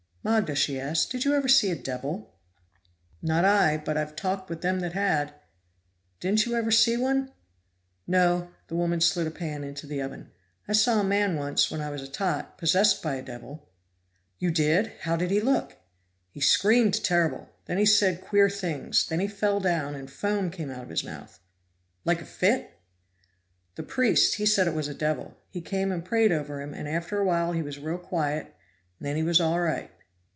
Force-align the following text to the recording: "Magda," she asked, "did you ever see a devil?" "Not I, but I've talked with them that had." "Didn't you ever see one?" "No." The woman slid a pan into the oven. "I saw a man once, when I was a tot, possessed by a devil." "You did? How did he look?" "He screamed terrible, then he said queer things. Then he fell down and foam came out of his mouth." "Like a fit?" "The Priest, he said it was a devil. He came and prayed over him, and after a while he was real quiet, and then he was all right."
"Magda," 0.23 0.53
she 0.53 0.79
asked, 0.79 1.11
"did 1.11 1.25
you 1.25 1.33
ever 1.33 1.47
see 1.47 1.71
a 1.71 1.75
devil?" 1.75 2.35
"Not 3.23 3.43
I, 3.43 3.75
but 3.77 3.97
I've 3.97 4.15
talked 4.15 4.51
with 4.51 4.61
them 4.61 4.79
that 4.81 4.93
had." 4.93 5.33
"Didn't 6.19 6.45
you 6.45 6.53
ever 6.53 6.69
see 6.69 6.95
one?" 6.95 7.31
"No." 8.05 8.51
The 8.67 8.75
woman 8.75 9.01
slid 9.01 9.25
a 9.25 9.31
pan 9.31 9.63
into 9.63 9.87
the 9.87 9.99
oven. 9.99 10.29
"I 10.67 10.73
saw 10.73 10.99
a 10.99 11.03
man 11.03 11.37
once, 11.37 11.71
when 11.71 11.81
I 11.81 11.89
was 11.89 12.03
a 12.03 12.07
tot, 12.07 12.55
possessed 12.59 13.01
by 13.01 13.15
a 13.15 13.23
devil." 13.23 13.67
"You 14.37 14.51
did? 14.51 14.91
How 14.99 15.15
did 15.17 15.31
he 15.31 15.41
look?" 15.41 15.77
"He 16.29 16.39
screamed 16.39 17.03
terrible, 17.03 17.49
then 17.65 17.79
he 17.79 17.85
said 17.87 18.21
queer 18.21 18.47
things. 18.47 19.03
Then 19.07 19.21
he 19.21 19.27
fell 19.27 19.59
down 19.59 19.95
and 19.95 20.07
foam 20.07 20.51
came 20.51 20.69
out 20.69 20.83
of 20.83 20.89
his 20.89 21.03
mouth." 21.03 21.39
"Like 22.05 22.21
a 22.21 22.25
fit?" 22.25 22.79
"The 23.73 23.81
Priest, 23.81 24.35
he 24.35 24.45
said 24.45 24.67
it 24.67 24.75
was 24.75 24.87
a 24.87 24.93
devil. 24.93 25.39
He 25.49 25.61
came 25.61 25.91
and 25.91 26.05
prayed 26.05 26.31
over 26.31 26.61
him, 26.61 26.75
and 26.75 26.87
after 26.87 27.17
a 27.19 27.25
while 27.25 27.53
he 27.53 27.63
was 27.63 27.79
real 27.79 27.97
quiet, 27.97 28.53
and 28.99 29.07
then 29.07 29.15
he 29.15 29.23
was 29.23 29.41
all 29.41 29.59
right." 29.59 29.89